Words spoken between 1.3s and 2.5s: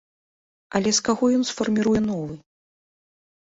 ён сфарміруе новы?